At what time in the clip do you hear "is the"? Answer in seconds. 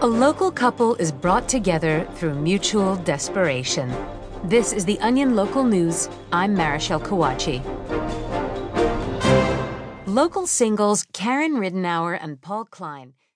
4.72-4.96